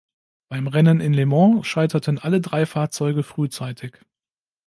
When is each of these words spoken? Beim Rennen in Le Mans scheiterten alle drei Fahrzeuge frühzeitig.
Beim 0.49 0.65
Rennen 0.65 0.99
in 0.99 1.13
Le 1.13 1.27
Mans 1.27 1.67
scheiterten 1.67 2.17
alle 2.17 2.41
drei 2.41 2.65
Fahrzeuge 2.65 3.21
frühzeitig. 3.21 3.99